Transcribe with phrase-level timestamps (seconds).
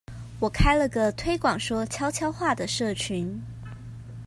[0.39, 3.39] 我開了個推廣說悄悄話的社群